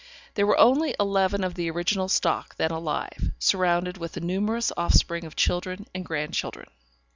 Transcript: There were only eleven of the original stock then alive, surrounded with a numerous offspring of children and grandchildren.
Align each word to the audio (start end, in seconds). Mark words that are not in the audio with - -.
There 0.33 0.47
were 0.47 0.57
only 0.57 0.95
eleven 0.99 1.43
of 1.43 1.53
the 1.53 1.69
original 1.69 2.09
stock 2.09 2.55
then 2.55 2.71
alive, 2.71 3.33
surrounded 3.37 3.99
with 3.99 4.17
a 4.17 4.19
numerous 4.19 4.71
offspring 4.75 5.25
of 5.25 5.35
children 5.35 5.85
and 5.93 6.03
grandchildren. 6.03 6.71